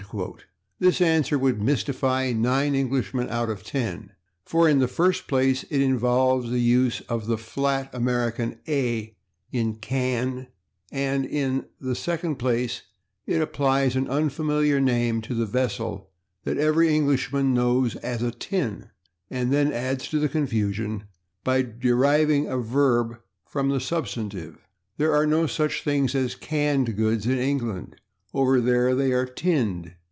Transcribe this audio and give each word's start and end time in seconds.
This 0.79 0.99
answer 0.99 1.37
would 1.39 1.61
mystify 1.61 2.33
nine 2.33 2.75
Englishmen 2.75 3.29
out 3.29 3.49
of 3.49 3.63
ten, 3.63 4.11
for 4.43 4.67
in 4.67 4.79
the 4.79 4.87
first 4.89 5.25
place 5.25 5.63
it 5.69 5.79
involves 5.79 6.49
the 6.49 6.59
use 6.59 6.99
of 7.01 7.27
the 7.27 7.37
flat 7.37 7.89
American 7.95 8.59
/a/ 8.67 9.15
in 9.53 9.77
/can't/ 9.77 10.47
and 10.91 11.23
in 11.25 11.67
the 11.79 11.95
second 11.95 12.35
place 12.37 12.81
it 13.25 13.41
applies 13.41 13.95
an 13.95 14.09
unfamiliar 14.09 14.81
name 14.81 15.21
to 15.21 15.33
the 15.33 15.45
vessel 15.45 16.09
that 16.43 16.57
every 16.57 16.93
Englishman 16.93 17.53
knows 17.53 17.95
as 17.97 18.21
a 18.21 18.31
/tin/, 18.33 18.89
and 19.29 19.53
then 19.53 19.71
adds 19.71 20.09
to 20.09 20.19
the 20.19 20.27
confusion 20.27 21.05
by 21.45 21.61
deriving 21.61 22.47
a 22.49 22.57
verb 22.57 23.17
from 23.45 23.69
the 23.69 23.79
substantive. 23.79 24.57
There 24.97 25.13
are 25.15 25.25
no 25.27 25.47
such 25.47 25.83
things 25.83 26.15
as 26.15 26.35
/canned 26.35 26.97
goods/ 26.97 27.25
in 27.27 27.37
England; 27.37 27.95
over 28.33 28.61
there 28.61 28.95
they 28.95 29.11
are 29.11 29.27
/tinned 29.27 29.93